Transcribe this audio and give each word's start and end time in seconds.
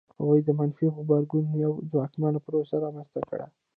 هغوی 0.19 0.39
د 0.43 0.49
منفي 0.59 0.85
غبرګون 0.95 1.45
یوه 1.63 1.77
ځواکمنه 1.91 2.39
پروسه 2.45 2.75
رامنځته 2.83 3.21
کړه. 3.29 3.47